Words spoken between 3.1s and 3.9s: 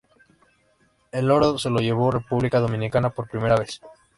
por primera vez.